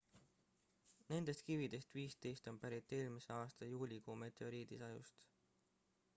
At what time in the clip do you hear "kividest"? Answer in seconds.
1.49-1.93